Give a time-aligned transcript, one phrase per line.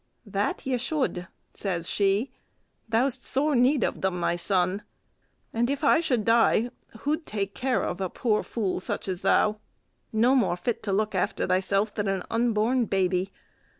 [0.25, 2.31] "That ye should," says she;
[2.89, 4.81] "thou 'st sore need o' them, my son:
[5.53, 9.59] and if I should die, who'd take care o' a poor fool such 's thou,
[10.11, 13.31] no more fit to look after thyself than an unborn baby?